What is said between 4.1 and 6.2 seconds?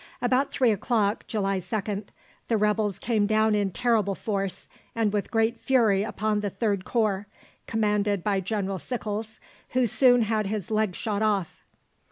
force and with great fury